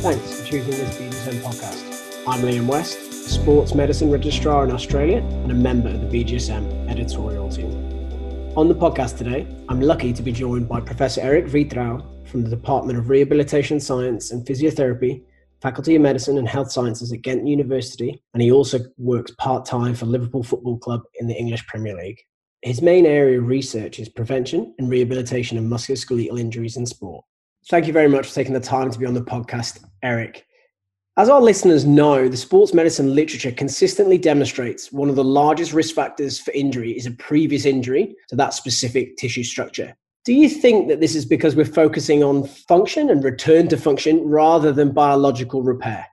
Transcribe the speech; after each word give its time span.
Thanks 0.00 0.40
for 0.40 0.46
choosing 0.46 0.70
this 0.70 0.96
BJSM 0.96 1.42
podcast. 1.42 2.24
I'm 2.26 2.40
Liam 2.40 2.66
West, 2.66 3.28
sports 3.28 3.74
medicine 3.74 4.10
registrar 4.10 4.64
in 4.64 4.70
Australia 4.70 5.18
and 5.18 5.50
a 5.50 5.54
member 5.54 5.90
of 5.90 6.00
the 6.00 6.06
BJSM 6.06 6.88
editorial 6.88 7.50
team. 7.50 7.70
On 8.56 8.66
the 8.66 8.74
podcast 8.74 9.18
today, 9.18 9.46
I'm 9.68 9.82
lucky 9.82 10.14
to 10.14 10.22
be 10.22 10.32
joined 10.32 10.70
by 10.70 10.80
Professor 10.80 11.20
Erik 11.20 11.48
Witvrouw 11.48 12.26
from 12.26 12.42
the 12.42 12.48
Department 12.48 12.98
of 12.98 13.10
Rehabilitation 13.10 13.78
Science 13.78 14.30
and 14.30 14.42
Physiotherapy, 14.46 15.22
Faculty 15.60 15.96
of 15.96 16.00
Medicine 16.00 16.38
and 16.38 16.48
Health 16.48 16.72
Sciences 16.72 17.12
at 17.12 17.20
Ghent 17.20 17.46
University, 17.46 18.22
and 18.32 18.42
he 18.42 18.50
also 18.50 18.78
works 18.96 19.32
part 19.32 19.66
time 19.66 19.94
for 19.94 20.06
Liverpool 20.06 20.42
Football 20.42 20.78
Club 20.78 21.02
in 21.16 21.26
the 21.26 21.36
English 21.36 21.66
Premier 21.66 21.94
League. 21.94 22.22
His 22.62 22.80
main 22.80 23.04
area 23.04 23.38
of 23.38 23.48
research 23.48 23.98
is 23.98 24.08
prevention 24.08 24.74
and 24.78 24.88
rehabilitation 24.88 25.58
of 25.58 25.64
musculoskeletal 25.64 26.40
injuries 26.40 26.78
in 26.78 26.86
sport. 26.86 27.22
Thank 27.68 27.86
you 27.86 27.92
very 27.92 28.08
much 28.08 28.28
for 28.28 28.34
taking 28.34 28.54
the 28.54 28.60
time 28.60 28.90
to 28.90 28.98
be 28.98 29.04
on 29.04 29.12
the 29.12 29.20
podcast, 29.20 29.84
Erik. 30.02 30.46
As 31.16 31.28
our 31.28 31.40
listeners 31.40 31.84
know, 31.84 32.28
the 32.28 32.36
sports 32.36 32.72
medicine 32.72 33.14
literature 33.14 33.52
consistently 33.52 34.16
demonstrates 34.16 34.90
one 34.92 35.10
of 35.10 35.16
the 35.16 35.24
largest 35.24 35.72
risk 35.72 35.94
factors 35.94 36.38
for 36.38 36.52
injury 36.52 36.92
is 36.92 37.06
a 37.06 37.10
previous 37.10 37.66
injury 37.66 38.14
to 38.28 38.36
that 38.36 38.54
specific 38.54 39.16
tissue 39.16 39.44
structure. 39.44 39.96
Do 40.24 40.32
you 40.32 40.48
think 40.48 40.88
that 40.88 41.00
this 41.00 41.14
is 41.14 41.24
because 41.24 41.56
we're 41.56 41.64
focusing 41.64 42.22
on 42.22 42.44
function 42.46 43.10
and 43.10 43.24
return 43.24 43.68
to 43.68 43.76
function 43.76 44.20
rather 44.22 44.72
than 44.72 44.92
biological 44.92 45.62
repair? 45.62 46.06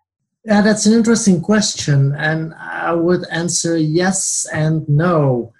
Yeah, 0.46 0.62
that's 0.62 0.86
an 0.86 0.94
interesting 0.94 1.42
question. 1.42 2.16
And 2.18 2.54
I 2.56 2.94
would 2.94 3.26
answer 3.32 3.78
yes 3.78 4.48
and 4.54 4.88
no. 4.88 5.54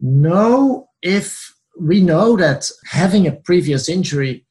No, 0.00 0.88
if 1.02 1.54
we 1.78 2.00
know 2.00 2.36
that 2.36 2.70
having 2.86 3.26
a 3.26 3.32
previous 3.32 3.88
injury 3.88 4.44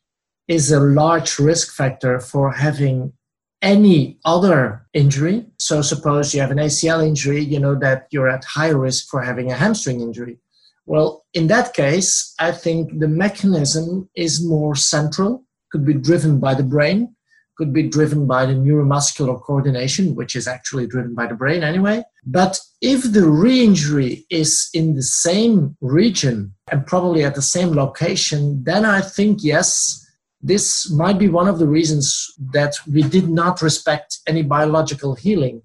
is 0.48 0.72
a 0.72 0.80
large 0.80 1.40
risk 1.40 1.74
factor 1.74 2.20
for 2.20 2.52
having 2.52 3.14
any 3.62 4.20
other 4.26 4.86
injury. 4.94 5.46
So, 5.58 5.82
suppose 5.82 6.34
you 6.34 6.42
have 6.42 6.52
an 6.52 6.58
ACL 6.58 7.06
injury, 7.06 7.44
you 7.44 7.60
know 7.60 7.76
that 7.76 8.08
you're 8.12 8.30
at 8.30 8.44
high 8.44 8.70
risk 8.70 9.10
for 9.10 9.22
having 9.22 9.52
a 9.52 9.56
hamstring 9.56 10.02
injury. 10.02 10.38
Well, 10.86 11.26
in 11.34 11.48
that 11.48 11.74
case, 11.74 12.34
I 12.40 12.52
think 12.52 13.00
the 13.00 13.10
mechanism 13.10 14.10
is 14.16 14.46
more 14.46 14.76
central, 14.76 15.44
could 15.72 15.86
be 15.86 15.94
driven 15.94 16.40
by 16.40 16.54
the 16.54 16.64
brain, 16.64 17.14
could 17.58 17.74
be 17.74 17.90
driven 17.90 18.28
by 18.28 18.46
the 18.46 18.54
neuromuscular 18.54 19.42
coordination, 19.42 20.16
which 20.16 20.36
is 20.36 20.48
actually 20.48 20.88
driven 20.88 21.14
by 21.14 21.28
the 21.28 21.36
brain 21.36 21.64
anyway. 21.64 22.04
But 22.26 22.60
if 22.82 23.12
the 23.12 23.28
re 23.28 23.64
injury 23.64 24.26
is 24.30 24.70
in 24.74 24.96
the 24.96 25.04
same 25.04 25.76
region 25.82 26.54
and 26.72 26.86
probably 26.86 27.24
at 27.24 27.36
the 27.36 27.42
same 27.42 27.72
location, 27.74 28.64
then 28.64 28.86
I 28.86 29.02
think 29.02 29.40
yes 29.42 30.07
this 30.42 30.92
might 30.92 31.18
be 31.18 31.28
one 31.28 31.48
of 31.48 31.60
the 31.60 31.68
reasons 31.68 32.34
that 32.54 32.76
we 32.92 33.02
did 33.02 33.30
not 33.30 33.62
respect 33.62 34.20
any 34.28 34.44
biological 34.44 35.16
healing 35.16 35.62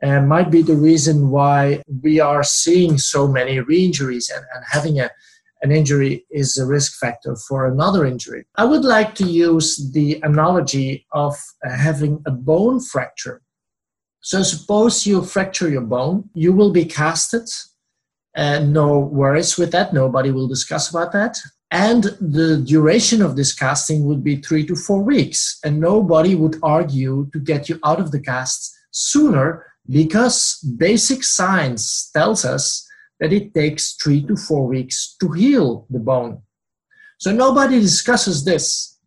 and 0.00 0.28
might 0.28 0.50
be 0.50 0.62
the 0.62 0.76
reason 0.76 1.30
why 1.30 1.82
we 2.02 2.20
are 2.20 2.42
seeing 2.42 2.98
so 2.98 3.26
many 3.26 3.60
re-injuries 3.60 4.30
and, 4.34 4.44
and 4.54 4.64
having 4.70 5.00
a, 5.00 5.10
an 5.62 5.72
injury 5.72 6.24
is 6.30 6.58
a 6.58 6.66
risk 6.66 6.98
factor 6.98 7.36
for 7.48 7.66
another 7.66 8.04
injury. 8.04 8.46
I 8.56 8.64
would 8.64 8.84
like 8.84 9.14
to 9.16 9.24
use 9.24 9.90
the 9.92 10.20
analogy 10.22 11.06
of 11.12 11.34
uh, 11.64 11.70
having 11.70 12.22
a 12.26 12.30
bone 12.30 12.80
fracture. 12.80 13.42
So 14.20 14.42
suppose 14.42 15.06
you 15.06 15.22
fracture 15.22 15.68
your 15.68 15.82
bone, 15.82 16.28
you 16.34 16.52
will 16.52 16.72
be 16.72 16.84
casted. 16.84 17.48
And 18.34 18.74
no 18.74 18.98
worries 18.98 19.56
with 19.56 19.72
that. 19.72 19.94
Nobody 19.94 20.30
will 20.30 20.46
discuss 20.46 20.90
about 20.90 21.12
that. 21.12 21.38
And 21.70 22.04
the 22.20 22.62
duration 22.64 23.20
of 23.22 23.34
this 23.36 23.54
casting 23.54 24.04
would 24.04 24.22
be 24.22 24.36
three 24.36 24.64
to 24.66 24.76
four 24.76 25.02
weeks. 25.02 25.58
And 25.64 25.80
nobody 25.80 26.34
would 26.34 26.56
argue 26.62 27.28
to 27.32 27.40
get 27.40 27.68
you 27.68 27.78
out 27.84 28.00
of 28.00 28.12
the 28.12 28.20
cast 28.20 28.72
sooner 28.92 29.66
because 29.88 30.58
basic 30.78 31.22
science 31.22 32.10
tells 32.12 32.44
us 32.44 32.86
that 33.20 33.32
it 33.32 33.54
takes 33.54 33.94
three 33.94 34.22
to 34.26 34.36
four 34.36 34.66
weeks 34.66 35.16
to 35.20 35.32
heal 35.32 35.86
the 35.90 35.98
bone. 35.98 36.42
So 37.18 37.32
nobody 37.32 37.80
discusses 37.80 38.44
this. 38.44 38.98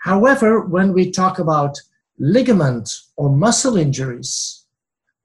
However, 0.00 0.60
when 0.60 0.92
we 0.92 1.10
talk 1.10 1.38
about 1.38 1.78
ligament 2.18 2.90
or 3.16 3.30
muscle 3.30 3.76
injuries, 3.76 4.64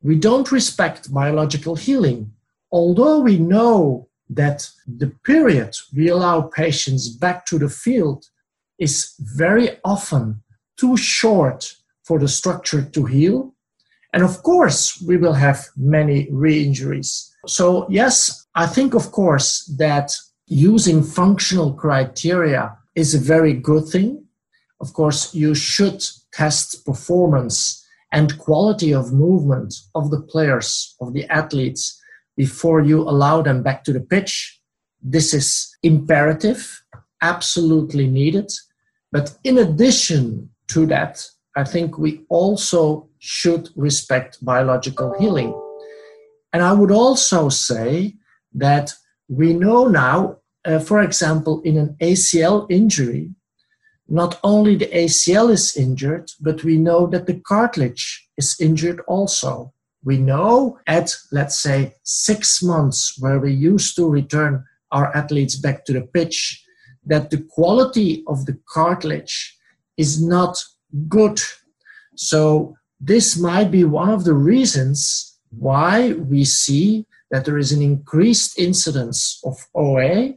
we 0.03 0.15
don't 0.15 0.51
respect 0.51 1.11
biological 1.11 1.75
healing. 1.75 2.31
Although 2.71 3.19
we 3.19 3.39
know 3.39 4.07
that 4.29 4.69
the 4.87 5.07
period 5.23 5.75
we 5.95 6.09
allow 6.09 6.41
patients 6.41 7.09
back 7.09 7.45
to 7.45 7.57
the 7.57 7.69
field 7.69 8.25
is 8.79 9.13
very 9.19 9.77
often 9.83 10.43
too 10.77 10.97
short 10.97 11.73
for 12.03 12.19
the 12.19 12.27
structure 12.27 12.81
to 12.81 13.05
heal. 13.05 13.53
And 14.13 14.23
of 14.23 14.43
course, 14.43 15.01
we 15.01 15.17
will 15.17 15.33
have 15.33 15.67
many 15.75 16.27
re 16.31 16.63
injuries. 16.63 17.33
So, 17.45 17.87
yes, 17.89 18.45
I 18.55 18.67
think, 18.67 18.93
of 18.93 19.11
course, 19.11 19.65
that 19.77 20.15
using 20.47 21.03
functional 21.03 21.73
criteria 21.73 22.77
is 22.95 23.13
a 23.13 23.19
very 23.19 23.53
good 23.53 23.87
thing. 23.87 24.25
Of 24.79 24.93
course, 24.93 25.33
you 25.33 25.53
should 25.55 26.03
test 26.31 26.85
performance 26.85 27.85
and 28.11 28.37
quality 28.39 28.93
of 28.93 29.11
movement 29.11 29.73
of 29.93 30.11
the 30.11 30.21
players, 30.21 30.95
of 31.01 31.13
the 31.13 31.25
athletes, 31.25 32.01
before 32.37 32.81
you 32.81 33.01
allow 33.01 33.41
them 33.41 33.63
back 33.63 33.83
to 33.83 33.91
the 33.91 33.99
pitch. 33.99 34.61
This 35.01 35.33
is 35.33 35.75
imperative, 35.83 36.81
absolutely 37.21 38.07
needed. 38.07 38.51
But 39.11 39.35
in 39.43 39.57
addition 39.57 40.49
to 40.69 40.85
that, 40.85 41.25
I 41.55 41.63
think 41.63 41.97
we 41.97 42.23
also 42.29 43.09
should 43.17 43.69
respect 43.75 44.37
biological 44.45 45.15
healing. 45.19 45.59
And 46.53 46.61
I 46.63 46.73
would 46.73 46.91
also 46.91 47.49
say 47.49 48.15
that 48.53 48.93
we 49.27 49.53
know 49.53 49.87
now, 49.87 50.37
uh, 50.63 50.79
for 50.79 51.01
example, 51.01 51.61
in 51.61 51.77
an 51.77 51.97
ACL 51.99 52.67
injury, 52.69 53.31
not 54.07 54.39
only 54.43 54.75
the 54.75 54.87
ACL 54.87 55.49
is 55.49 55.75
injured, 55.75 56.31
but 56.39 56.63
we 56.63 56.77
know 56.77 57.07
that 57.07 57.25
the 57.25 57.39
cartilage 57.39 58.29
is 58.37 58.55
injured 58.59 59.01
also. 59.07 59.73
We 60.07 60.17
know 60.17 60.79
at, 60.87 61.13
let's 61.33 61.61
say, 61.61 61.93
six 62.03 62.63
months, 62.63 63.17
where 63.19 63.39
we 63.39 63.53
used 63.53 63.97
to 63.97 64.09
return 64.09 64.63
our 64.89 65.13
athletes 65.13 65.57
back 65.57 65.83
to 65.83 65.91
the 65.91 66.01
pitch, 66.01 66.63
that 67.05 67.29
the 67.29 67.45
quality 67.49 68.23
of 68.25 68.45
the 68.45 68.57
cartilage 68.69 69.57
is 69.97 70.25
not 70.25 70.63
good. 71.09 71.41
So, 72.15 72.77
this 73.01 73.37
might 73.37 73.69
be 73.69 73.83
one 73.83 74.09
of 74.09 74.23
the 74.23 74.33
reasons 74.33 75.37
why 75.49 76.13
we 76.13 76.45
see 76.45 77.05
that 77.29 77.43
there 77.43 77.57
is 77.57 77.73
an 77.73 77.81
increased 77.81 78.57
incidence 78.57 79.41
of 79.43 79.57
OA 79.75 80.35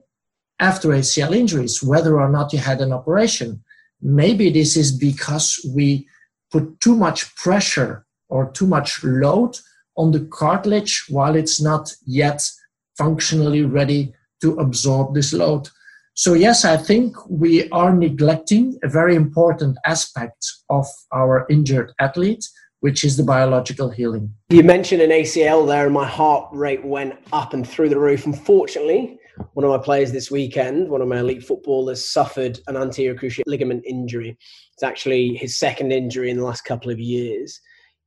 after 0.59 0.89
ACL 0.89 1.33
injuries, 1.33 1.81
whether 1.81 2.21
or 2.21 2.29
not 2.29 2.53
you 2.53 2.59
had 2.59 2.81
an 2.81 2.93
operation. 2.93 3.63
Maybe 4.03 4.51
this 4.51 4.77
is 4.77 4.91
because 4.91 5.65
we 5.73 6.09
put 6.51 6.81
too 6.81 6.97
much 6.97 7.33
pressure 7.37 8.05
or 8.31 8.51
too 8.53 8.67
much 8.67 9.03
load 9.05 9.57
on 9.97 10.13
the 10.13 10.21
cartilage 10.31 11.05
while 11.09 11.37
it's 11.37 11.61
not 11.61 11.93
yet 12.07 12.49
functionally 12.97 13.63
ready 13.63 14.15
to 14.41 14.55
absorb 14.55 15.15
this 15.15 15.33
load. 15.33 15.69
So, 16.15 16.35
yes, 16.35 16.65
I 16.65 16.77
think 16.77 17.17
we 17.29 17.69
are 17.71 17.95
neglecting 17.95 18.79
a 18.83 18.89
very 18.89 19.15
important 19.15 19.79
aspect 19.87 20.45
of 20.69 20.87
our 21.13 21.47
injured 21.49 21.93
athlete, 21.99 22.45
which 22.81 23.05
is 23.05 23.17
the 23.17 23.23
biological 23.23 23.91
healing. 23.91 24.35
You 24.51 24.63
mentioned 24.63 25.03
an 25.03 25.11
ACL 25.11 25.67
there, 25.67 25.85
and 25.85 25.95
my 25.95 26.07
heart 26.07 26.49
rate 26.53 26.85
went 26.85 27.15
up 27.33 27.55
and 27.55 27.67
through 27.67 27.91
the 27.91 27.99
roof. 27.99 28.27
Unfortunately, 28.27 29.19
one 29.55 29.65
of 29.65 29.71
my 29.71 29.83
players 29.83 30.13
this 30.13 30.31
weekend, 30.31 30.89
one 30.89 31.01
of 31.01 31.09
my 31.09 31.21
elite 31.21 31.45
footballers, 31.45 32.07
suffered 32.07 32.59
an 32.67 32.77
anterior 32.77 33.15
cruciate 33.15 33.45
ligament 33.47 33.85
injury. 33.87 34.37
It's 34.75 34.83
actually 34.83 35.37
his 35.37 35.59
second 35.59 35.93
injury 35.93 36.31
in 36.31 36.37
the 36.37 36.45
last 36.45 36.63
couple 36.63 36.91
of 36.91 36.99
years. 36.99 37.61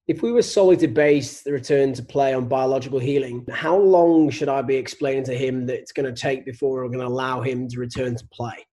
If 0.07 0.21
we 0.21 0.31
were 0.31 0.41
solely 0.41 0.75
to 0.77 0.87
base 0.87 1.41
the 1.43 1.53
return 1.53 1.93
to 1.93 2.03
play 2.03 2.33
on 2.33 2.47
biological 2.47 2.99
healing, 2.99 3.45
how 3.51 3.77
long 3.77 4.29
should 4.29 4.49
I 4.49 4.61
be 4.61 4.75
explaining 4.75 5.23
to 5.25 5.37
him 5.37 5.65
that 5.67 5.79
it's 5.79 5.93
going 5.93 6.13
to 6.13 6.21
take 6.21 6.43
before 6.43 6.71
we're 6.71 6.87
going 6.87 6.99
to 6.99 7.07
allow 7.07 7.41
him 7.41 7.69
to 7.69 7.79
return 7.79 8.15
to 8.17 8.27
play? 8.27 8.65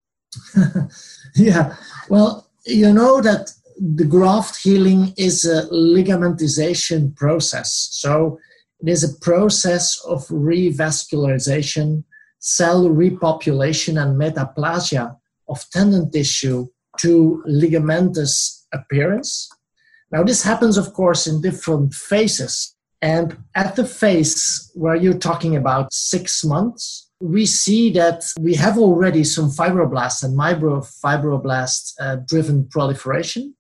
yeah, 1.35 1.77
well, 2.09 2.49
you 2.65 2.93
know 2.93 3.21
that 3.21 3.51
the 3.79 4.05
graft 4.05 4.57
healing 4.57 5.13
is 5.17 5.45
a 5.45 5.69
ligamentization 5.69 7.15
process. 7.15 7.89
So 7.93 8.39
it 8.81 8.89
is 8.89 9.05
a 9.05 9.19
process 9.21 10.01
of 10.07 10.27
revascularization, 10.29 12.05
cell 12.39 12.85
repopulation, 12.89 14.01
and 14.03 14.21
metaplasia 14.21 15.17
of 15.49 15.65
tendon 15.71 16.11
tissue 16.11 16.67
to 16.99 17.43
ligamentous 17.49 18.65
appearance. 18.73 19.49
Now, 20.11 20.23
this 20.23 20.43
happens, 20.43 20.77
of 20.77 20.93
course, 20.95 21.27
in 21.27 21.41
different 21.41 21.95
phases. 21.95 22.75
And 23.01 23.37
at 23.55 23.77
the 23.77 23.85
phase 23.85 24.71
where 24.75 24.97
you're 24.97 25.19
talking 25.19 25.55
about 25.55 25.93
six 25.93 26.45
months, 26.45 27.09
we 27.21 27.47
see 27.47 27.91
that 27.93 28.25
we 28.41 28.55
have 28.55 28.79
already 28.79 29.25
some 29.25 29.51
fibroblast 29.51 30.25
and 30.25 30.39
myofibroblasts 30.39 31.93
uh, 32.01 32.17
driven 32.27 32.67
proliferation. 32.69 33.55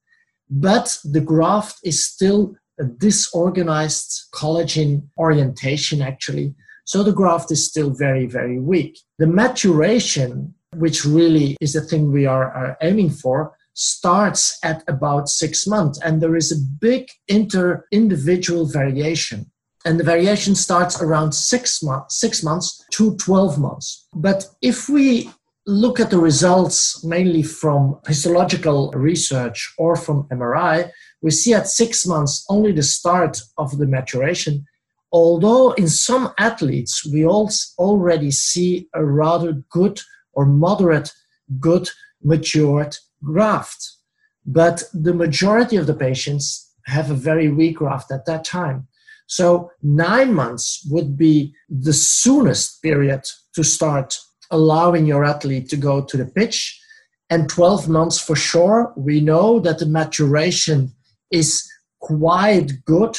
but 0.50 0.96
the 1.04 1.20
graft 1.20 1.78
is 1.84 2.04
still 2.04 2.54
a 2.80 2.84
disorganized 2.84 4.28
collagen 4.32 5.02
orientation, 5.18 6.00
actually. 6.00 6.54
So 6.84 7.02
the 7.02 7.12
graft 7.12 7.50
is 7.50 7.66
still 7.66 7.90
very, 7.90 8.26
very 8.26 8.58
weak. 8.58 8.98
The 9.18 9.26
maturation, 9.26 10.54
which 10.74 11.04
really 11.04 11.56
is 11.60 11.74
the 11.74 11.82
thing 11.82 12.12
we 12.12 12.24
are, 12.24 12.50
are 12.50 12.76
aiming 12.80 13.10
for, 13.10 13.54
starts 13.78 14.58
at 14.64 14.82
about 14.88 15.28
six 15.28 15.64
months. 15.64 16.00
And 16.02 16.20
there 16.20 16.34
is 16.34 16.50
a 16.50 16.60
big 16.80 17.08
inter 17.28 17.86
individual 17.92 18.66
variation. 18.66 19.50
And 19.84 20.00
the 20.00 20.04
variation 20.04 20.56
starts 20.56 21.00
around 21.00 21.32
six, 21.32 21.80
months, 21.80 22.19
six 22.19 22.42
months 22.42 22.84
to 22.94 23.16
12 23.16 23.58
months. 23.60 24.06
But 24.12 24.46
if 24.60 24.88
we 24.88 25.30
look 25.64 26.00
at 26.00 26.10
the 26.10 26.19
results 26.19 27.04
mainly 27.04 27.44
from 27.44 28.00
histological 28.06 28.90
research 28.92 29.72
or 29.78 29.94
from 29.94 30.25
MRI, 30.25 30.90
we 31.22 31.30
see 31.30 31.54
at 31.54 31.69
six 31.69 32.04
months 32.04 32.44
only 32.50 32.72
the 32.72 32.82
start 32.82 33.40
of 33.58 33.78
the 33.78 33.86
maturation. 33.86 34.66
Although 35.12 35.72
in 35.72 35.88
some 35.88 36.32
athletes, 36.38 37.06
we 37.06 37.25
already 37.25 38.32
see 38.32 38.88
a 38.92 39.04
rather 39.04 39.52
good 39.70 40.00
or 40.32 40.46
moderate 40.46 41.12
good 41.60 41.88
matured 42.22 42.96
graft. 43.22 43.92
But 44.46 44.84
the 44.94 45.14
majority 45.14 45.76
of 45.76 45.86
the 45.86 45.94
patients 45.94 46.72
have 46.86 47.10
a 47.10 47.14
very 47.14 47.48
weak 47.48 47.76
graft 47.76 48.10
at 48.10 48.26
that 48.26 48.44
time. 48.44 48.88
So 49.26 49.70
nine 49.82 50.32
months 50.32 50.86
would 50.90 51.18
be 51.18 51.54
the 51.68 51.92
soonest 51.92 52.82
period 52.82 53.24
to 53.54 53.62
start 53.62 54.18
allowing 54.50 55.06
your 55.06 55.24
athlete 55.24 55.68
to 55.68 55.76
go 55.76 56.02
to 56.02 56.16
the 56.16 56.24
pitch. 56.24 56.80
And 57.28 57.48
12 57.48 57.88
months 57.88 58.18
for 58.18 58.34
sure, 58.34 58.92
we 58.96 59.20
know 59.20 59.60
that 59.60 59.78
the 59.78 59.86
maturation 59.86 60.92
is 61.30 61.62
quite 62.00 62.72
good. 62.86 63.18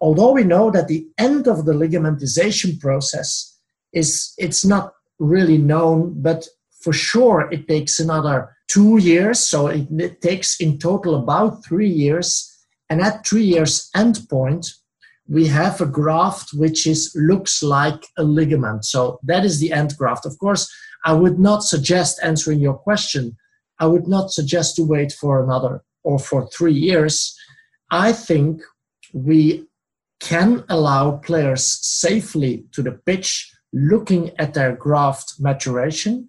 Although 0.00 0.32
we 0.32 0.42
know 0.42 0.72
that 0.72 0.88
the 0.88 1.06
end 1.18 1.46
of 1.46 1.64
the 1.64 1.72
ligamentization 1.72 2.80
process 2.80 3.56
is, 3.92 4.34
it's 4.38 4.64
not 4.64 4.92
really 5.20 5.56
known, 5.56 6.20
but 6.20 6.48
for 6.80 6.92
sure 6.92 7.48
it 7.52 7.68
takes 7.68 8.00
another 8.00 8.54
two 8.68 8.98
years. 8.98 9.40
So 9.40 9.68
it, 9.68 10.20
takes 10.20 10.60
in 10.60 10.78
total 10.78 11.14
about 11.14 11.64
three 11.64 11.88
years. 11.88 12.50
And 12.90 13.00
at 13.00 13.26
three 13.26 13.44
years 13.44 13.90
endpoint, 13.96 14.66
we 15.28 15.46
have 15.46 15.80
a 15.80 15.86
graft 15.86 16.50
which 16.52 16.86
is 16.86 17.12
looks 17.14 17.62
like 17.62 18.06
a 18.18 18.22
ligament. 18.22 18.84
So 18.84 19.18
that 19.22 19.44
is 19.44 19.58
the 19.58 19.72
end 19.72 19.94
graft. 19.96 20.26
Of 20.26 20.38
course, 20.38 20.70
I 21.04 21.14
would 21.14 21.38
not 21.38 21.62
suggest 21.62 22.20
answering 22.22 22.60
your 22.60 22.74
question. 22.74 23.36
I 23.78 23.86
would 23.86 24.06
not 24.06 24.30
suggest 24.30 24.76
to 24.76 24.82
wait 24.82 25.12
for 25.12 25.42
another 25.42 25.82
or 26.02 26.18
for 26.18 26.48
three 26.48 26.74
years. 26.74 27.36
I 27.90 28.12
think 28.12 28.62
we 29.12 29.66
can 30.20 30.64
allow 30.68 31.18
players 31.18 31.64
safely 31.64 32.64
to 32.72 32.82
the 32.82 32.92
pitch 32.92 33.50
looking 33.72 34.30
at 34.38 34.54
their 34.54 34.74
graft 34.74 35.34
maturation 35.38 36.28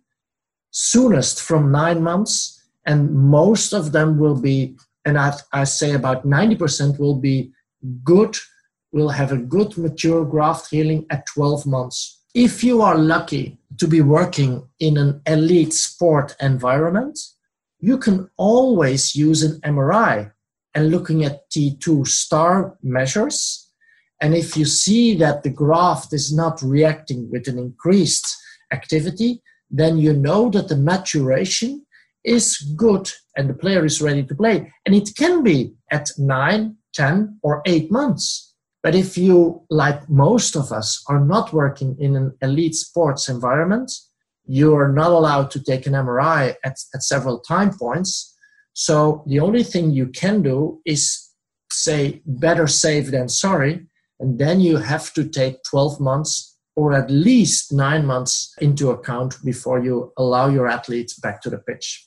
soonest 0.78 1.42
from 1.42 1.72
nine 1.72 2.04
months 2.04 2.62
and 2.86 3.10
most 3.14 3.72
of 3.72 3.94
them 3.94 4.20
will 4.20 4.36
be 4.36 4.76
and 5.06 5.18
I, 5.18 5.34
I 5.54 5.64
say 5.64 5.94
about 5.94 6.26
90% 6.26 7.00
will 7.00 7.16
be 7.16 7.54
good 8.04 8.36
will 8.92 9.08
have 9.08 9.32
a 9.32 9.38
good 9.38 9.78
mature 9.78 10.26
graft 10.26 10.70
healing 10.72 11.06
at 11.10 11.26
12 11.28 11.66
months. 11.66 12.24
If 12.34 12.62
you 12.62 12.82
are 12.82 12.98
lucky 12.98 13.58
to 13.78 13.88
be 13.88 14.02
working 14.02 14.68
in 14.80 14.98
an 14.98 15.22
elite 15.26 15.74
sport 15.74 16.36
environment, 16.42 17.18
you 17.80 17.98
can 17.98 18.30
always 18.36 19.16
use 19.16 19.44
an 19.44 19.62
MRI 19.62 20.34
and 20.74 20.92
looking 20.92 21.24
at 21.24 21.50
T2 21.52 22.06
star 22.06 22.78
measures. 22.84 23.70
And 24.20 24.36
if 24.36 24.58
you 24.58 24.66
see 24.66 25.16
that 25.18 25.44
the 25.44 25.50
graft 25.50 26.12
is 26.12 26.36
not 26.36 26.62
reacting 26.62 27.32
with 27.32 27.48
an 27.48 27.58
increased 27.58 28.28
activity, 28.74 29.42
then 29.78 29.98
you 29.98 30.14
know 30.14 30.50
that 30.50 30.68
the 30.68 30.76
maturation 30.76 31.86
is 32.24 32.58
good 32.76 33.12
and 33.36 33.50
the 33.50 33.54
player 33.54 33.86
is 33.86 34.02
ready 34.02 34.24
to 34.24 34.36
play. 34.36 34.72
And 34.86 34.96
it 34.96 35.10
can 35.18 35.44
be 35.44 35.74
at 35.92 36.10
9, 36.18 36.76
10, 36.94 37.40
or 37.44 37.62
8 37.66 37.92
months. 37.92 38.54
But 38.82 38.96
if 38.96 39.18
you, 39.18 39.64
like 39.70 40.10
most 40.10 40.56
of 40.56 40.72
us, 40.72 41.04
are 41.08 41.20
not 41.20 41.54
working 41.54 41.96
in 42.00 42.16
an 42.16 42.34
elite 42.42 42.76
sports 42.76 43.28
environment, 43.30 43.92
you 44.46 44.76
are 44.76 44.92
not 44.92 45.12
allowed 45.12 45.50
to 45.52 45.64
take 45.64 45.88
an 45.88 45.94
MRI 45.94 46.56
at, 46.64 46.78
at 46.94 47.04
several 47.04 47.40
time 47.40 47.76
points. 47.76 48.36
So 48.74 49.24
the 49.28 49.40
only 49.40 49.64
thing 49.64 49.92
you 49.92 50.08
can 50.08 50.42
do 50.42 50.82
is 50.86 51.32
say 51.72 52.22
better 52.26 52.68
safe 52.68 53.08
than 53.12 53.28
sorry. 53.28 53.88
And 54.20 54.40
then 54.40 54.62
you 54.62 54.78
have 54.78 55.14
to 55.14 55.28
take 55.28 55.64
12 55.64 56.00
months 56.00 56.55
or 56.76 56.94
at 56.94 57.10
least 57.10 57.72
nine 57.72 58.06
months 58.06 58.54
into 58.60 58.92
account 58.92 59.38
before 59.44 59.80
you 59.84 60.12
allow 60.18 60.48
your 60.48 60.68
athletes 60.68 61.18
back 61.20 61.42
to 61.42 61.50
the 61.50 61.60
pitch 61.60 62.06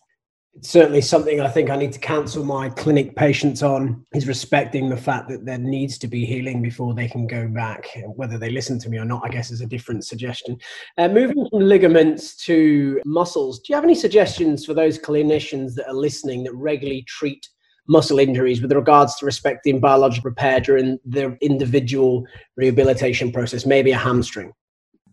it's 0.59 0.70
certainly 0.70 1.00
something 1.00 1.41
I 1.41 1.47
think 1.47 1.70
I 1.70 1.76
need 1.76 1.93
to 1.93 2.00
counsel 2.00 2.44
my 2.44 2.69
clinic 2.70 3.15
patients 3.15 3.62
on 3.62 4.05
is 4.12 4.26
respecting 4.26 4.88
the 4.88 4.97
fact 4.97 5.29
that 5.29 5.47
there 5.47 5.59
needs 5.59 5.99
to 5.99 6.09
be 6.09 6.26
healing 6.26 6.61
before 6.61 6.94
they 6.94 7.06
can 7.06 7.29
go 7.29 7.47
back. 7.47 7.87
Whether 8.17 8.38
they 8.38 8.50
listen 8.50 8.79
to 8.81 8.88
me 8.88 8.99
or 8.99 9.05
not, 9.05 9.25
I 9.25 9.29
guess 9.29 9.53
is 9.53 9.61
a 9.61 9.67
different 9.67 10.05
suggestion. 10.05 10.56
Uh, 10.97 11.06
moving 11.09 11.47
from 11.49 11.61
ligaments 11.61 12.35
to 12.47 13.00
muscles, 13.05 13.61
do 13.61 13.67
you 13.69 13.76
have 13.76 13.85
any 13.85 13.94
suggestions 13.94 14.67
for 14.67 14.75
those 14.75 14.99
clinicians 14.99 15.75
that 15.75 15.87
are 15.87 15.94
listening 15.94 16.43
that 16.44 16.55
regularly 16.55 17.05
treat 17.06 17.49
muscle 17.87 18.19
injuries 18.19 18.61
with 18.61 18.73
regards 18.73 19.15
to 19.17 19.26
respecting 19.26 19.79
biological 19.79 20.31
repair 20.31 20.59
during 20.59 20.99
the 21.05 21.38
individual 21.41 22.26
rehabilitation 22.56 23.31
process, 23.31 23.65
maybe 23.65 23.93
a 23.93 23.97
hamstring? 23.97 24.53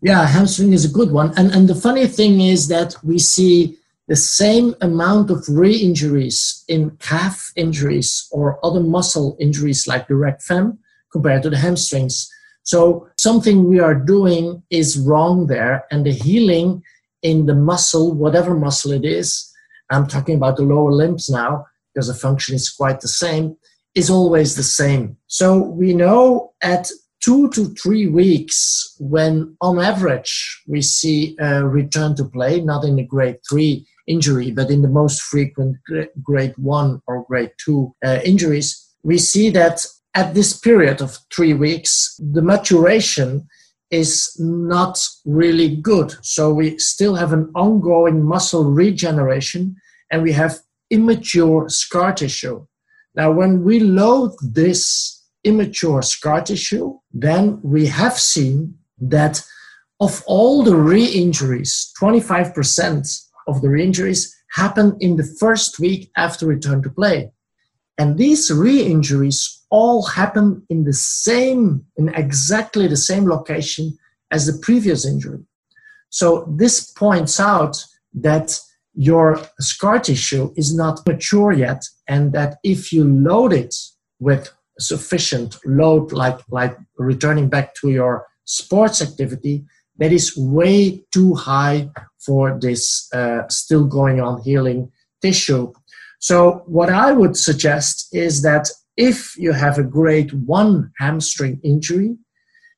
Yeah, 0.02 0.26
hamstring 0.26 0.72
is 0.72 0.84
a 0.84 0.92
good 0.92 1.10
one. 1.10 1.32
And, 1.36 1.50
and 1.52 1.68
the 1.68 1.74
funny 1.74 2.06
thing 2.06 2.40
is 2.40 2.68
that 2.68 2.94
we 3.02 3.18
see 3.18 3.78
the 4.08 4.16
same 4.16 4.74
amount 4.80 5.30
of 5.30 5.44
re-injuries 5.48 6.64
in 6.68 6.90
calf 6.98 7.50
injuries 7.56 8.28
or 8.30 8.64
other 8.64 8.80
muscle 8.80 9.36
injuries 9.40 9.86
like 9.86 10.06
the 10.06 10.36
fem 10.40 10.78
compared 11.10 11.42
to 11.42 11.50
the 11.50 11.56
hamstrings. 11.56 12.30
So 12.62 13.08
something 13.18 13.68
we 13.68 13.80
are 13.80 13.94
doing 13.94 14.62
is 14.70 14.98
wrong 14.98 15.46
there, 15.46 15.84
and 15.90 16.04
the 16.04 16.12
healing 16.12 16.82
in 17.22 17.46
the 17.46 17.54
muscle, 17.54 18.12
whatever 18.12 18.54
muscle 18.54 18.92
it 18.92 19.04
is, 19.04 19.52
I'm 19.90 20.06
talking 20.06 20.36
about 20.36 20.56
the 20.56 20.62
lower 20.62 20.92
limbs 20.92 21.28
now 21.28 21.66
because 21.94 22.08
the 22.08 22.14
function 22.14 22.54
is 22.54 22.68
quite 22.68 23.00
the 23.00 23.08
same, 23.08 23.56
is 23.94 24.10
always 24.10 24.56
the 24.56 24.62
same. 24.62 25.16
So 25.26 25.58
we 25.58 25.94
know 25.94 26.52
at 26.60 26.90
two 27.22 27.50
to 27.50 27.66
three 27.74 28.06
weeks 28.06 28.94
when 28.98 29.56
on 29.60 29.78
average 29.78 30.62
we 30.66 30.80
see 30.82 31.36
a 31.40 31.66
return 31.66 32.14
to 32.16 32.24
play, 32.24 32.60
not 32.60 32.84
in 32.84 32.96
the 32.96 33.04
grade 33.04 33.38
three 33.48 33.86
injury, 34.06 34.50
but 34.50 34.70
in 34.70 34.82
the 34.82 34.88
most 34.88 35.22
frequent 35.22 35.76
grade 36.22 36.54
one 36.56 37.00
or 37.06 37.24
grade 37.24 37.52
two 37.64 37.94
uh, 38.04 38.20
injuries, 38.24 38.86
we 39.02 39.18
see 39.18 39.50
that 39.50 39.84
at 40.14 40.34
this 40.34 40.58
period 40.58 41.00
of 41.00 41.18
three 41.34 41.52
weeks, 41.52 42.18
the 42.18 42.42
maturation 42.42 43.46
is 43.90 44.34
not 44.38 45.06
really 45.24 45.76
good. 45.76 46.14
So 46.22 46.52
we 46.52 46.78
still 46.78 47.14
have 47.14 47.32
an 47.32 47.50
ongoing 47.54 48.22
muscle 48.22 48.64
regeneration 48.64 49.76
and 50.10 50.22
we 50.22 50.32
have 50.32 50.58
immature 50.90 51.68
scar 51.68 52.12
tissue. 52.12 52.66
Now, 53.14 53.30
when 53.32 53.62
we 53.62 53.80
load 53.80 54.32
this 54.42 55.15
immature 55.46 56.02
scar 56.02 56.42
tissue, 56.42 56.98
then 57.12 57.60
we 57.62 57.86
have 57.86 58.18
seen 58.18 58.74
that 58.98 59.42
of 60.00 60.22
all 60.26 60.62
the 60.62 60.76
re 60.76 61.04
injuries, 61.04 61.92
25% 62.00 63.26
of 63.46 63.62
the 63.62 63.68
re-injuries 63.68 64.34
happen 64.52 64.96
in 65.00 65.16
the 65.16 65.36
first 65.40 65.78
week 65.78 66.10
after 66.16 66.46
return 66.46 66.82
to 66.82 66.90
play. 66.90 67.30
And 67.98 68.18
these 68.18 68.50
re-injuries 68.50 69.64
all 69.70 70.02
happen 70.02 70.64
in 70.68 70.84
the 70.84 70.92
same, 70.92 71.84
in 71.96 72.08
exactly 72.10 72.86
the 72.88 72.96
same 72.96 73.26
location 73.26 73.96
as 74.30 74.46
the 74.46 74.58
previous 74.60 75.06
injury. 75.06 75.40
So 76.10 76.46
this 76.56 76.90
points 76.92 77.40
out 77.40 77.82
that 78.14 78.58
your 78.94 79.40
scar 79.60 79.98
tissue 79.98 80.52
is 80.56 80.74
not 80.74 81.06
mature 81.06 81.52
yet, 81.52 81.82
and 82.06 82.32
that 82.32 82.56
if 82.64 82.92
you 82.92 83.04
load 83.04 83.52
it 83.52 83.74
with 84.18 84.50
sufficient 84.78 85.56
load, 85.64 86.12
like, 86.12 86.38
like 86.50 86.76
returning 86.98 87.48
back 87.48 87.74
to 87.76 87.90
your 87.90 88.26
sports 88.44 89.02
activity, 89.02 89.64
that 89.98 90.12
is 90.12 90.36
way 90.36 91.04
too 91.12 91.34
high 91.34 91.88
for 92.24 92.58
this 92.60 93.08
uh, 93.12 93.42
still 93.48 93.84
going 93.84 94.20
on 94.20 94.42
healing 94.42 94.90
tissue. 95.22 95.72
So, 96.18 96.62
what 96.66 96.90
I 96.90 97.12
would 97.12 97.36
suggest 97.36 98.08
is 98.12 98.42
that 98.42 98.68
if 98.96 99.36
you 99.36 99.52
have 99.52 99.78
a 99.78 99.84
grade 99.84 100.32
one 100.46 100.90
hamstring 100.98 101.60
injury, 101.62 102.16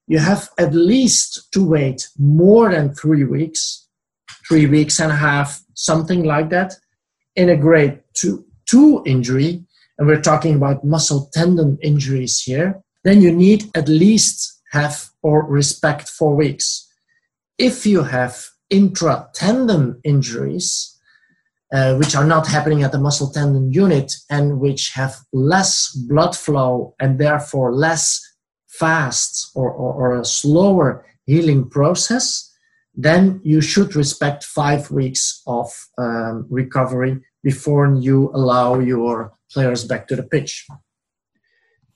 you 0.06 0.18
have 0.18 0.48
at 0.58 0.74
least 0.74 1.52
to 1.52 1.64
wait 1.64 2.08
more 2.18 2.70
than 2.70 2.94
three 2.94 3.24
weeks, 3.24 3.86
three 4.48 4.66
weeks 4.66 5.00
and 5.00 5.12
a 5.12 5.16
half, 5.16 5.60
something 5.74 6.24
like 6.24 6.50
that. 6.50 6.74
In 7.36 7.50
a 7.50 7.56
grade 7.56 8.00
two, 8.14 8.44
two 8.66 9.02
injury, 9.06 9.64
and 9.98 10.06
we're 10.06 10.20
talking 10.20 10.54
about 10.54 10.84
muscle 10.84 11.28
tendon 11.32 11.78
injuries 11.82 12.40
here, 12.40 12.80
then 13.04 13.20
you 13.20 13.32
need 13.32 13.64
at 13.74 13.88
least 13.88 14.60
have 14.72 15.08
or 15.22 15.44
respect 15.44 16.08
four 16.08 16.36
weeks. 16.36 16.86
If 17.58 17.84
you 17.84 18.04
have 18.04 18.46
intra 18.70 19.28
tendon 19.34 20.00
injuries, 20.04 20.94
uh, 21.72 21.96
which 21.96 22.14
are 22.14 22.24
not 22.24 22.46
happening 22.46 22.82
at 22.82 22.92
the 22.92 22.98
muscle 22.98 23.30
tendon 23.30 23.72
unit 23.72 24.14
and 24.30 24.60
which 24.60 24.92
have 24.92 25.16
less 25.32 25.90
blood 26.08 26.36
flow 26.36 26.94
and 27.00 27.18
therefore 27.18 27.74
less 27.74 28.20
fast 28.68 29.50
or, 29.54 29.70
or, 29.70 29.92
or 29.94 30.20
a 30.20 30.24
slower 30.24 31.04
healing 31.26 31.68
process, 31.68 32.50
then 32.94 33.40
you 33.44 33.60
should 33.60 33.94
respect 33.94 34.44
five 34.44 34.90
weeks 34.90 35.42
of 35.46 35.70
um, 35.98 36.46
recovery 36.48 37.18
before 37.42 37.94
you 37.94 38.30
allow 38.34 38.78
your 38.78 39.32
players 39.52 39.84
back 39.84 40.08
to 40.08 40.16
the 40.16 40.22
pitch 40.22 40.66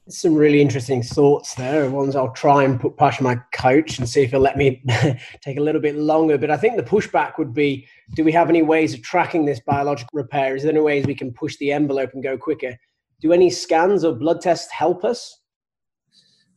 some 0.08 0.34
really 0.34 0.60
interesting 0.60 1.02
thoughts 1.02 1.54
there. 1.54 1.88
Ones 1.88 2.16
I'll 2.16 2.32
try 2.32 2.64
and 2.64 2.80
put 2.80 2.96
past 2.96 3.20
my 3.20 3.36
coach 3.54 3.98
and 3.98 4.08
see 4.08 4.22
if 4.22 4.30
he'll 4.30 4.40
let 4.40 4.56
me 4.56 4.82
take 5.40 5.58
a 5.58 5.62
little 5.62 5.80
bit 5.80 5.96
longer. 5.96 6.38
But 6.38 6.50
I 6.50 6.56
think 6.56 6.76
the 6.76 6.82
pushback 6.82 7.38
would 7.38 7.54
be: 7.54 7.86
Do 8.14 8.24
we 8.24 8.32
have 8.32 8.48
any 8.48 8.62
ways 8.62 8.94
of 8.94 9.02
tracking 9.02 9.44
this 9.44 9.60
biological 9.60 10.10
repair? 10.14 10.56
Is 10.56 10.62
there 10.62 10.72
any 10.72 10.80
ways 10.80 11.06
we 11.06 11.14
can 11.14 11.32
push 11.32 11.56
the 11.58 11.72
envelope 11.72 12.10
and 12.14 12.22
go 12.22 12.36
quicker? 12.36 12.76
Do 13.20 13.32
any 13.32 13.50
scans 13.50 14.04
or 14.04 14.14
blood 14.14 14.40
tests 14.40 14.70
help 14.72 15.04
us? 15.04 15.40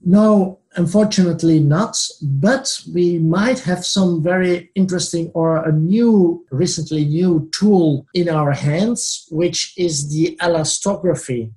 No, 0.04 0.60
unfortunately 0.76 1.60
not. 1.60 1.98
But 2.22 2.80
we 2.94 3.20
might 3.20 3.60
have 3.60 3.86
some 3.86 4.24
very 4.24 4.70
interesting 4.76 5.32
or 5.34 5.58
a 5.58 5.72
new, 5.72 6.46
recently 6.52 7.06
new 7.06 7.50
tool 7.58 8.06
in 8.14 8.30
our 8.30 8.52
hands, 8.52 9.26
which 9.32 9.74
is 9.78 10.10
the 10.10 10.38
elastography. 10.42 11.52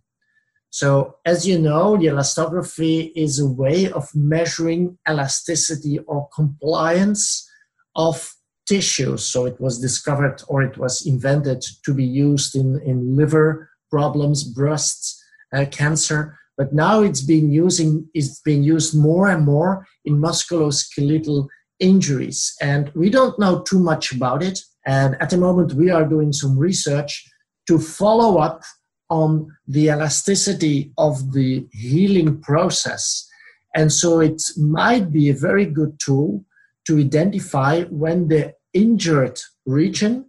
So, 0.70 1.16
as 1.24 1.46
you 1.46 1.58
know, 1.58 1.96
the 1.96 2.06
elastography 2.06 3.10
is 3.16 3.38
a 3.38 3.48
way 3.48 3.90
of 3.90 4.08
measuring 4.14 4.98
elasticity 5.08 5.98
or 6.00 6.28
compliance 6.34 7.48
of 7.96 8.34
tissues. 8.66 9.24
So, 9.24 9.46
it 9.46 9.58
was 9.60 9.80
discovered 9.80 10.42
or 10.46 10.62
it 10.62 10.76
was 10.76 11.06
invented 11.06 11.64
to 11.84 11.94
be 11.94 12.04
used 12.04 12.54
in, 12.54 12.80
in 12.82 13.16
liver 13.16 13.70
problems, 13.90 14.44
breast 14.44 15.18
uh, 15.54 15.64
cancer, 15.70 16.38
but 16.58 16.74
now 16.74 17.00
it's 17.00 17.22
being 17.22 17.50
using 17.50 18.06
it's 18.12 18.40
being 18.40 18.64
used 18.64 18.98
more 18.98 19.30
and 19.30 19.46
more 19.46 19.86
in 20.04 20.20
musculoskeletal 20.20 21.46
injuries. 21.80 22.54
And 22.60 22.90
we 22.94 23.08
don't 23.08 23.38
know 23.38 23.62
too 23.62 23.78
much 23.78 24.12
about 24.12 24.42
it. 24.42 24.58
And 24.84 25.16
at 25.20 25.30
the 25.30 25.38
moment, 25.38 25.74
we 25.74 25.90
are 25.90 26.04
doing 26.04 26.32
some 26.32 26.58
research 26.58 27.24
to 27.68 27.78
follow 27.78 28.38
up 28.38 28.62
on 29.08 29.46
the 29.66 29.86
elasticity 29.86 30.92
of 30.98 31.32
the 31.32 31.66
healing 31.72 32.40
process. 32.40 33.26
And 33.74 33.92
so 33.92 34.20
it 34.20 34.42
might 34.56 35.12
be 35.12 35.28
a 35.28 35.34
very 35.34 35.64
good 35.64 35.98
tool 36.04 36.44
to 36.86 36.98
identify 36.98 37.84
when 37.84 38.28
the 38.28 38.54
injured 38.72 39.38
region 39.66 40.28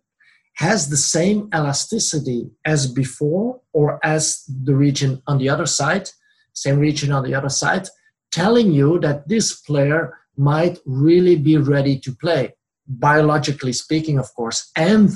has 0.57 0.89
the 0.89 0.97
same 0.97 1.49
elasticity 1.55 2.49
as 2.65 2.85
before 2.85 3.61
or 3.73 3.97
as 4.03 4.43
the 4.63 4.75
region 4.75 5.21
on 5.25 5.37
the 5.37 5.47
other 5.47 5.65
side, 5.65 6.09
same 6.53 6.79
region 6.79 7.11
on 7.11 7.23
the 7.23 7.35
other 7.35 7.49
side, 7.49 7.87
telling 8.31 8.71
you 8.71 8.99
that 8.99 9.27
this 9.27 9.61
player 9.61 10.17
might 10.37 10.79
really 10.85 11.35
be 11.35 11.57
ready 11.57 11.99
to 11.99 12.13
play, 12.13 12.53
biologically 12.87 13.73
speaking, 13.73 14.17
of 14.17 14.33
course. 14.35 14.71
And 14.75 15.11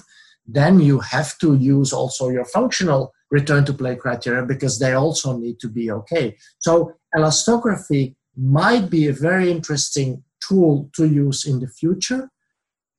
then 0.46 0.80
you 0.80 1.00
have 1.00 1.38
to 1.40 1.56
use 1.56 1.94
also 1.94 2.30
your 2.30 2.46
functional 2.46 3.14
return 3.32 3.66
to 3.66 3.74
play 3.74 3.96
criteria 3.96 4.46
because 4.46 4.80
they 4.80 4.94
also 4.94 5.38
need 5.38 5.60
to 5.60 5.70
be 5.70 5.90
okay. 5.90 6.38
So 6.60 6.94
elastography 7.16 8.16
might 8.36 8.90
be 8.90 9.08
a 9.08 9.14
very 9.14 9.50
interesting 9.50 10.24
tool 10.48 10.90
to 10.96 11.08
use 11.08 11.46
in 11.46 11.60
the 11.60 11.68
future, 11.68 12.30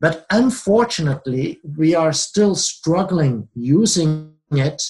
but 0.00 0.26
unfortunately, 0.30 1.60
we 1.76 1.94
are 1.94 2.12
still 2.12 2.54
struggling 2.54 3.48
using 3.54 4.34
it, 4.50 4.82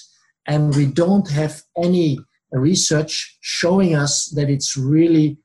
and 0.46 0.74
we 0.74 0.86
don't 0.86 1.30
have 1.30 1.62
any 1.76 2.18
research 2.60 3.36
showing 3.40 3.94
us 3.94 4.28
that 4.36 4.50
it's 4.50 4.76
really 4.76 5.38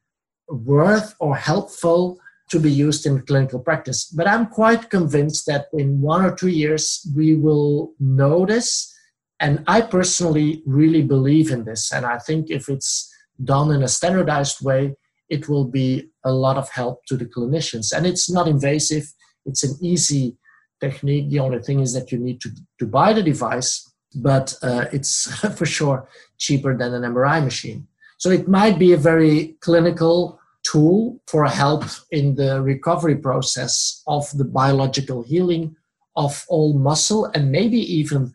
worth 0.47 1.15
or 1.19 1.35
helpful 1.35 2.19
to 2.49 2.59
be 2.59 2.71
used 2.71 3.05
in 3.05 3.21
clinical 3.21 3.59
practice. 3.59 4.05
But 4.05 4.27
I'm 4.27 4.47
quite 4.47 4.89
convinced 4.89 5.45
that 5.45 5.67
in 5.73 6.01
one 6.01 6.25
or 6.25 6.35
two 6.35 6.47
years, 6.47 7.07
we 7.15 7.35
will 7.35 7.93
notice 7.99 8.93
and 9.39 9.63
I 9.67 9.81
personally 9.81 10.61
really 10.65 11.01
believe 11.01 11.49
in 11.49 11.63
this. 11.63 11.91
And 11.93 12.05
I 12.05 12.17
think 12.19 12.49
if 12.49 12.67
it's 12.67 13.09
done 13.43 13.71
in 13.71 13.83
a 13.83 13.87
standardized 13.87 14.63
way, 14.63 14.95
it 15.29 15.47
will 15.47 15.65
be 15.65 16.09
a 16.25 16.31
lot 16.31 16.57
of 16.57 16.69
help 16.69 17.05
to 17.05 17.15
the 17.15 17.25
clinicians. 17.25 17.93
And 17.95 18.05
it's 18.05 18.29
not 18.29 18.47
invasive, 18.47 19.05
it's 19.45 19.63
an 19.63 19.77
easy 19.81 20.37
technique. 20.81 21.29
The 21.29 21.39
only 21.39 21.59
thing 21.59 21.79
is 21.79 21.93
that 21.93 22.11
you 22.11 22.17
need 22.17 22.41
to, 22.41 22.49
to 22.79 22.85
buy 22.85 23.13
the 23.13 23.23
device, 23.23 23.88
but 24.15 24.55
uh, 24.61 24.85
it's 24.91 25.27
for 25.57 25.65
sure 25.65 26.07
cheaper 26.37 26.75
than 26.75 26.93
an 26.93 27.03
MRI 27.13 27.43
machine. 27.43 27.87
So 28.17 28.29
it 28.29 28.47
might 28.47 28.77
be 28.77 28.91
a 28.93 28.97
very 28.97 29.55
clinical 29.61 30.39
tool 30.63 31.21
for 31.27 31.45
help 31.45 31.85
in 32.11 32.35
the 32.35 32.61
recovery 32.61 33.15
process 33.15 34.03
of 34.07 34.29
the 34.37 34.43
biological 34.43 35.23
healing 35.23 35.75
of 36.15 36.45
all 36.49 36.77
muscle 36.77 37.25
and 37.33 37.51
maybe 37.51 37.77
even 37.79 38.33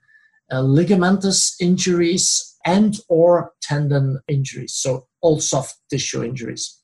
uh, 0.50 0.56
ligamentous 0.56 1.54
injuries 1.60 2.56
and 2.64 2.98
or 3.08 3.52
tendon 3.60 4.18
injuries 4.26 4.72
so 4.74 5.06
all 5.20 5.38
soft 5.38 5.76
tissue 5.90 6.24
injuries 6.24 6.80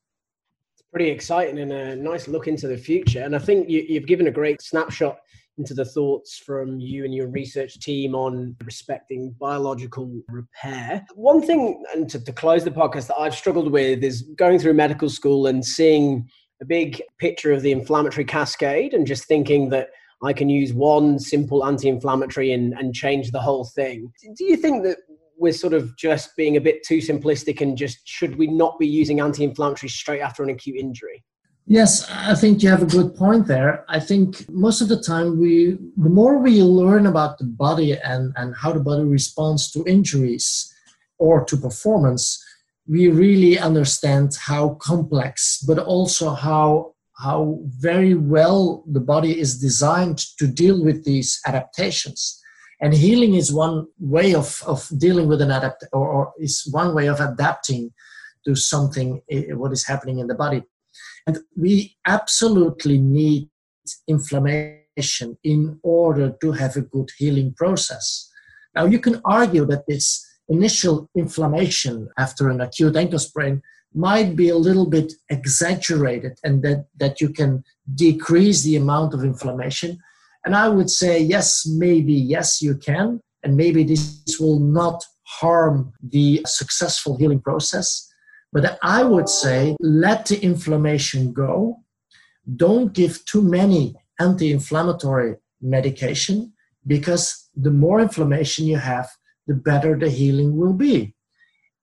it's 0.74 0.82
pretty 0.90 1.08
exciting 1.08 1.58
and 1.58 1.72
a 1.72 1.96
nice 1.96 2.28
look 2.28 2.48
into 2.48 2.66
the 2.66 2.76
future 2.76 3.22
and 3.22 3.34
i 3.34 3.38
think 3.38 3.68
you, 3.68 3.84
you've 3.88 4.06
given 4.06 4.26
a 4.26 4.30
great 4.30 4.60
snapshot 4.60 5.18
into 5.60 5.74
the 5.74 5.84
thoughts 5.84 6.38
from 6.38 6.80
you 6.80 7.04
and 7.04 7.14
your 7.14 7.28
research 7.28 7.78
team 7.80 8.14
on 8.14 8.56
respecting 8.64 9.34
biological 9.38 10.10
repair. 10.28 11.04
One 11.14 11.42
thing, 11.42 11.84
and 11.94 12.08
to, 12.08 12.24
to, 12.24 12.32
close 12.32 12.64
the 12.64 12.70
podcast, 12.70 13.08
that 13.08 13.18
I've 13.18 13.34
struggled 13.34 13.70
with 13.70 14.02
is 14.02 14.22
going 14.36 14.58
through 14.58 14.72
medical 14.72 15.10
school 15.10 15.46
and 15.46 15.62
seeing 15.62 16.26
a 16.62 16.64
big 16.64 17.02
picture 17.18 17.52
of 17.52 17.60
the 17.60 17.72
inflammatory 17.72 18.24
cascade 18.24 18.94
and 18.94 19.06
just 19.06 19.26
thinking 19.26 19.68
that 19.68 19.88
I 20.22 20.32
can 20.32 20.48
use 20.48 20.72
one 20.72 21.18
simple 21.18 21.66
anti-inflammatory 21.66 22.52
and, 22.52 22.72
and 22.72 22.94
change 22.94 23.30
the 23.30 23.40
whole 23.40 23.64
thing. 23.64 24.10
Do 24.36 24.44
you 24.44 24.56
think 24.56 24.82
that 24.84 24.96
we're 25.38 25.52
sort 25.52 25.74
of 25.74 25.94
just 25.98 26.34
being 26.36 26.56
a 26.56 26.60
bit 26.60 26.82
too 26.86 26.98
simplistic 26.98 27.60
and 27.60 27.76
just 27.76 28.08
should 28.08 28.36
we 28.36 28.46
not 28.46 28.78
be 28.78 28.86
using 28.86 29.20
anti-inflammatory 29.20 29.90
straight 29.90 30.20
after 30.20 30.42
an 30.42 30.48
acute 30.48 30.78
injury? 30.78 31.22
Yes, 31.66 32.10
I 32.10 32.34
think 32.34 32.62
you 32.62 32.68
have 32.68 32.82
a 32.82 32.86
good 32.86 33.14
point 33.14 33.46
there. 33.46 33.84
I 33.88 34.00
think 34.00 34.48
most 34.50 34.80
of 34.80 34.88
the 34.88 35.00
time 35.00 35.38
we 35.38 35.78
the 35.96 36.08
more 36.08 36.38
we 36.38 36.62
learn 36.62 37.06
about 37.06 37.38
the 37.38 37.44
body 37.44 37.92
and, 37.92 38.32
and 38.36 38.56
how 38.56 38.72
the 38.72 38.80
body 38.80 39.04
responds 39.04 39.70
to 39.72 39.84
injuries 39.86 40.74
or 41.18 41.44
to 41.44 41.56
performance, 41.56 42.42
we 42.88 43.08
really 43.08 43.58
understand 43.58 44.32
how 44.40 44.70
complex, 44.80 45.62
but 45.66 45.78
also 45.78 46.30
how 46.34 46.94
how 47.18 47.60
very 47.78 48.14
well 48.14 48.82
the 48.86 49.00
body 49.00 49.38
is 49.38 49.60
designed 49.60 50.18
to 50.38 50.46
deal 50.46 50.82
with 50.82 51.04
these 51.04 51.38
adaptations. 51.46 52.40
And 52.80 52.94
healing 52.94 53.34
is 53.34 53.52
one 53.52 53.86
way 53.98 54.34
of, 54.34 54.62
of 54.66 54.88
dealing 54.96 55.28
with 55.28 55.42
an 55.42 55.50
adapt 55.50 55.84
or, 55.92 56.08
or 56.08 56.32
is 56.38 56.66
one 56.70 56.94
way 56.94 57.08
of 57.08 57.20
adapting 57.20 57.92
to 58.46 58.56
something 58.56 59.20
eh, 59.30 59.52
what 59.52 59.72
is 59.72 59.86
happening 59.86 60.18
in 60.18 60.28
the 60.28 60.34
body. 60.34 60.62
And 61.26 61.38
we 61.56 61.96
absolutely 62.06 62.98
need 62.98 63.48
inflammation 64.08 65.38
in 65.44 65.78
order 65.82 66.34
to 66.40 66.52
have 66.52 66.76
a 66.76 66.82
good 66.82 67.10
healing 67.16 67.54
process. 67.54 68.30
Now 68.74 68.86
you 68.86 68.98
can 68.98 69.20
argue 69.24 69.64
that 69.66 69.86
this 69.86 70.26
initial 70.48 71.08
inflammation 71.16 72.08
after 72.18 72.48
an 72.48 72.60
acute 72.60 72.96
ankle 72.96 73.18
sprain 73.18 73.62
might 73.94 74.36
be 74.36 74.48
a 74.48 74.56
little 74.56 74.86
bit 74.86 75.12
exaggerated 75.30 76.38
and 76.44 76.62
that, 76.62 76.86
that 76.98 77.20
you 77.20 77.28
can 77.28 77.64
decrease 77.94 78.62
the 78.62 78.76
amount 78.76 79.14
of 79.14 79.24
inflammation. 79.24 79.98
And 80.44 80.54
I 80.54 80.68
would 80.68 80.90
say, 80.90 81.20
yes, 81.20 81.66
maybe, 81.66 82.12
yes, 82.12 82.62
you 82.62 82.76
can. 82.76 83.20
And 83.42 83.56
maybe 83.56 83.82
this 83.84 84.22
will 84.38 84.60
not 84.60 85.04
harm 85.24 85.92
the 86.02 86.42
successful 86.46 87.16
healing 87.16 87.40
process. 87.40 88.09
But 88.52 88.78
I 88.82 89.04
would 89.04 89.28
say, 89.28 89.76
let 89.80 90.26
the 90.26 90.42
inflammation 90.42 91.32
go. 91.32 91.80
Don't 92.56 92.92
give 92.92 93.24
too 93.24 93.42
many 93.42 93.94
anti 94.18 94.50
inflammatory 94.50 95.36
medication 95.60 96.52
because 96.86 97.48
the 97.54 97.70
more 97.70 98.00
inflammation 98.00 98.66
you 98.66 98.76
have, 98.76 99.08
the 99.46 99.54
better 99.54 99.98
the 99.98 100.10
healing 100.10 100.56
will 100.56 100.72
be. 100.72 101.14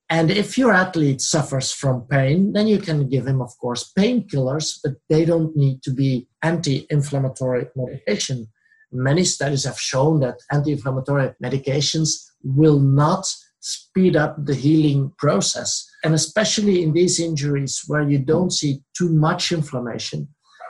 And 0.09 0.31
if 0.31 0.57
your 0.57 0.71
athlete 0.71 1.19
suffers 1.19 1.71
from 1.71 2.07
pain, 2.09 2.53
then 2.53 2.67
you 2.67 2.79
can 2.79 3.09
give 3.09 3.27
him, 3.27 3.41
of 3.41 3.57
course, 3.57 3.91
painkillers, 3.97 4.79
but 4.81 4.93
they 5.09 5.25
don't 5.25 5.55
need 5.55 5.83
to 5.83 5.91
be 5.91 6.27
anti 6.41 6.87
inflammatory 6.89 7.67
medication. 7.75 8.47
Many 8.91 9.25
studies 9.25 9.65
have 9.65 9.79
shown 9.79 10.21
that 10.21 10.39
anti 10.51 10.71
inflammatory 10.71 11.33
medications 11.43 12.25
will 12.41 12.79
not 12.79 13.25
speed 13.59 14.15
up 14.15 14.37
the 14.45 14.55
healing 14.55 15.11
process. 15.17 15.89
And 16.07 16.15
especially 16.15 16.83
in 16.83 16.93
these 16.93 17.19
injuries 17.19 17.83
where 17.87 18.09
you 18.09 18.17
don't 18.17 18.49
see 18.49 18.79
too 18.97 19.11
much 19.11 19.51
inflammation, 19.51 20.29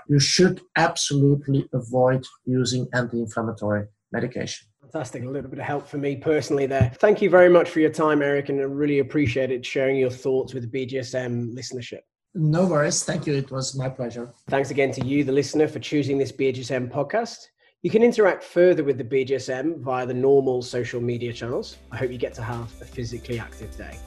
you 0.09 0.19
should 0.19 0.61
absolutely 0.75 1.69
avoid 1.73 2.25
using 2.45 2.87
anti 2.95 3.19
inflammatory 3.19 3.85
medication. 4.11 4.67
Fantastic. 4.81 5.21
A 5.21 5.27
little 5.27 5.51
bit 5.51 5.59
of 5.59 5.65
help 5.65 5.87
for 5.87 5.99
me 5.99 6.15
personally 6.15 6.65
there. 6.65 6.91
Thank 6.95 7.21
you 7.21 7.29
very 7.29 7.49
much 7.49 7.69
for 7.69 7.81
your 7.81 7.91
time, 7.91 8.23
Erik, 8.23 8.49
and 8.49 8.59
I 8.59 8.63
really 8.63 8.97
appreciate 8.97 9.51
it 9.51 9.63
sharing 9.63 9.97
your 9.97 10.09
thoughts 10.09 10.55
with 10.55 10.71
the 10.71 10.87
BJSM 10.87 11.53
listenership. 11.55 11.99
No 12.33 12.65
worries. 12.65 13.03
Thank 13.03 13.27
you. 13.27 13.35
It 13.35 13.51
was 13.51 13.77
my 13.77 13.89
pleasure. 13.89 14.33
Thanks 14.49 14.71
again 14.71 14.91
to 14.93 15.05
you, 15.05 15.23
the 15.23 15.31
listener, 15.31 15.67
for 15.67 15.77
choosing 15.77 16.17
this 16.17 16.31
BJSM 16.31 16.91
podcast. 16.91 17.37
You 17.83 17.91
can 17.91 18.01
interact 18.01 18.43
further 18.43 18.83
with 18.83 18.97
the 18.97 19.03
BJSM 19.03 19.81
via 19.81 20.07
the 20.07 20.15
normal 20.15 20.63
social 20.63 20.99
media 20.99 21.31
channels. 21.31 21.77
I 21.91 21.97
hope 21.97 22.11
you 22.11 22.17
get 22.17 22.33
to 22.33 22.41
have 22.41 22.73
a 22.81 22.85
physically 22.85 23.37
active 23.37 23.77
day. 23.77 23.99